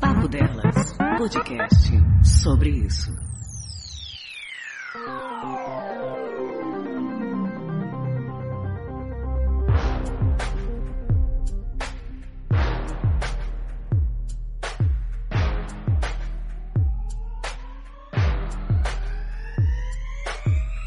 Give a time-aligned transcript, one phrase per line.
[0.02, 1.91] Papo Delas, podcast
[2.24, 3.14] sobre isso.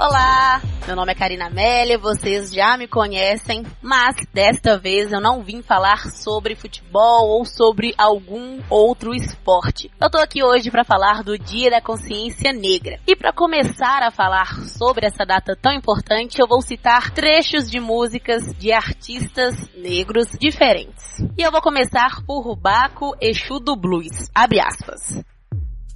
[0.01, 5.43] Olá, meu nome é Karina Amélia, vocês já me conhecem, mas desta vez eu não
[5.43, 9.91] vim falar sobre futebol ou sobre algum outro esporte.
[10.01, 13.01] Eu tô aqui hoje para falar do Dia da Consciência Negra.
[13.09, 17.81] E para começar a falar sobre essa data tão importante, eu vou citar trechos de
[17.81, 21.19] músicas de artistas negros diferentes.
[21.37, 24.31] E eu vou começar por Rubaco Exu do Blues.
[24.33, 25.21] Abre aspas.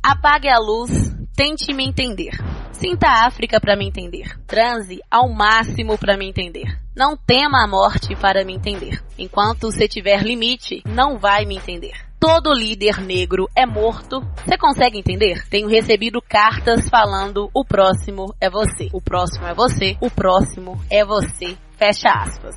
[0.03, 0.91] Apague a luz,
[1.37, 2.52] tente me entender.
[2.83, 4.37] Sinta a África para me entender.
[4.45, 6.67] Transe ao máximo para me entender.
[6.97, 9.01] Não tema a morte para me entender.
[9.17, 11.93] Enquanto você tiver limite, não vai me entender.
[12.19, 14.21] Todo líder negro é morto.
[14.45, 15.47] Você consegue entender?
[15.49, 18.89] Tenho recebido cartas falando o próximo é você.
[18.93, 19.97] O próximo é você.
[20.01, 21.57] O próximo é você.
[21.79, 22.57] Fecha aspas.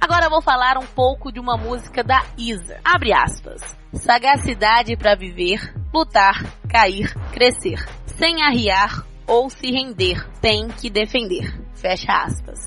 [0.00, 2.80] Agora vou falar um pouco de uma música da Isa.
[2.82, 3.60] Abre aspas.
[3.92, 5.60] Sagacidade para viver,
[5.92, 7.86] lutar, cair, crescer.
[8.06, 11.60] Sem arriar ou se render, tem que defender.
[11.74, 12.58] Fecha aspas.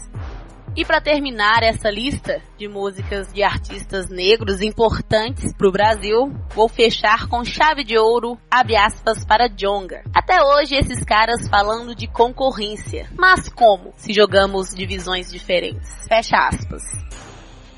[0.75, 6.69] E para terminar essa lista de músicas de artistas negros importantes para o Brasil, vou
[6.69, 10.03] fechar com chave de ouro, abre aspas, para Jonga.
[10.13, 13.09] Até hoje esses caras falando de concorrência.
[13.17, 15.89] Mas como se jogamos divisões diferentes?
[16.07, 16.83] Fecha aspas.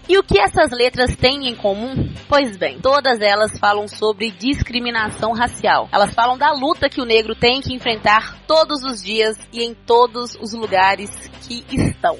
[0.09, 2.12] E o que essas letras têm em comum?
[2.28, 5.88] Pois bem, todas elas falam sobre discriminação racial.
[5.91, 9.73] Elas falam da luta que o negro tem que enfrentar todos os dias e em
[9.73, 11.09] todos os lugares
[11.47, 12.17] que estão.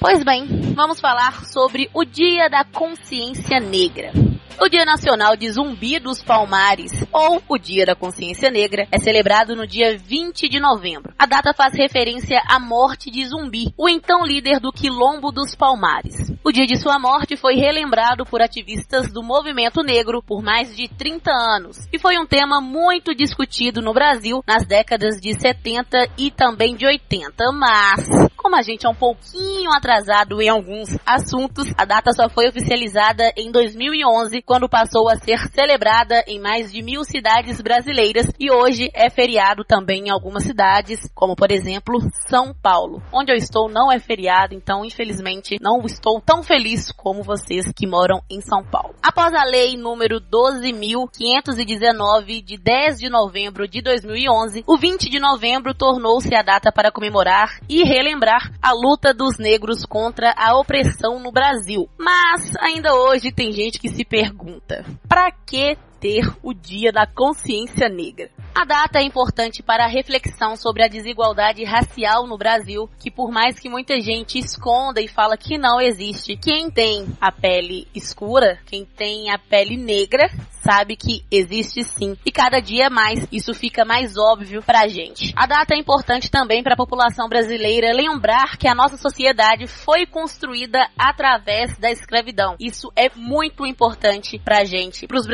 [0.00, 4.12] Pois bem, vamos falar sobre o Dia da Consciência Negra.
[4.60, 9.54] O Dia Nacional de Zumbi dos Palmares, ou o Dia da Consciência Negra, é celebrado
[9.54, 11.14] no dia 20 de novembro.
[11.16, 16.32] A data faz referência à morte de Zumbi, o então líder do Quilombo dos Palmares.
[16.44, 20.88] O dia de sua morte foi relembrado por ativistas do movimento negro por mais de
[20.88, 26.32] 30 anos e foi um tema muito discutido no Brasil nas décadas de 70 e
[26.32, 28.08] também de 80, mas
[28.48, 33.30] como a gente é um pouquinho atrasado em alguns assuntos, a data só foi oficializada
[33.36, 38.88] em 2011, quando passou a ser celebrada em mais de mil cidades brasileiras e hoje
[38.94, 43.02] é feriado também em algumas cidades, como por exemplo São Paulo.
[43.12, 47.86] Onde eu estou não é feriado, então infelizmente não estou tão feliz como vocês que
[47.86, 48.94] moram em São Paulo.
[49.02, 55.74] Após a lei número 12.519 de 10 de novembro de 2011, o 20 de novembro
[55.74, 61.32] tornou-se a data para comemorar e relembrar a luta dos negros contra a opressão no
[61.32, 61.88] Brasil.
[61.98, 67.88] Mas ainda hoje tem gente que se pergunta: para que ter o Dia da Consciência
[67.88, 68.30] Negra?
[68.54, 73.30] A data é importante para a reflexão sobre a desigualdade racial no Brasil, que por
[73.30, 78.58] mais que muita gente esconda e fala que não existe, quem tem a pele escura,
[78.66, 80.28] quem tem a pele negra,
[80.68, 82.16] sabe que existe sim.
[82.26, 85.32] E cada dia mais isso fica mais óbvio pra gente.
[85.34, 90.04] A data é importante também para a população brasileira lembrar que a nossa sociedade foi
[90.04, 92.56] construída através da escravidão.
[92.60, 95.26] Isso é muito importante pra gente, para os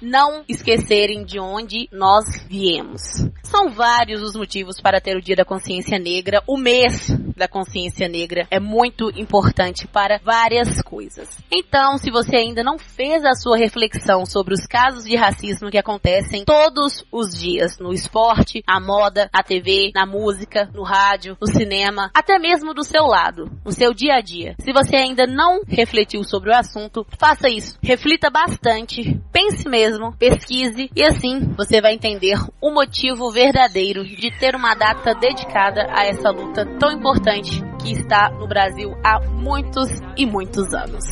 [0.00, 3.02] não esquecerem de onde nós viemos.
[3.42, 6.42] São vários os motivos para ter o Dia da Consciência Negra.
[6.46, 11.38] O mês da consciência negra é muito importante para várias coisas.
[11.50, 15.78] Então, se você ainda não fez a sua reflexão sobre os casos de racismo que
[15.78, 21.46] acontecem todos os dias no esporte, na moda, na TV, na música, no rádio, no
[21.46, 24.56] cinema, até mesmo do seu lado, no seu dia a dia.
[24.58, 27.78] Se você ainda não refletiu sobre o assunto, faça isso.
[27.80, 29.77] Reflita bastante, pense mesmo,
[30.18, 36.04] pesquise e assim você vai entender o motivo verdadeiro de ter uma data dedicada a
[36.04, 41.04] essa luta tão importante que está no Brasil há muitos e muitos anos.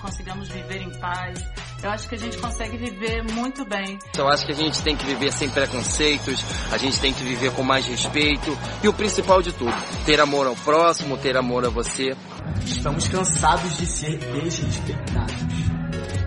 [0.00, 1.38] consigamos viver em paz.
[1.82, 3.98] Eu acho que a gente consegue viver muito bem.
[4.16, 6.42] Eu acho que a gente tem que viver sem preconceitos,
[6.72, 9.74] a gente tem que viver com mais respeito e o principal de tudo,
[10.06, 12.16] ter amor ao próximo, ter amor a você.
[12.64, 15.73] Estamos cansados de ser desrespeitados.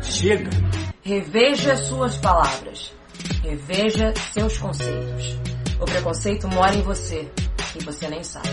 [0.07, 0.49] Chega!
[1.03, 2.93] Reveja suas palavras.
[3.43, 5.37] Reveja seus conceitos.
[5.81, 7.29] O preconceito mora em você
[7.75, 8.47] e você nem sabe.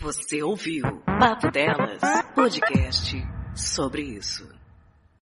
[0.00, 2.00] Você ouviu Papo Delas,
[2.34, 3.16] podcast
[3.54, 4.59] sobre isso.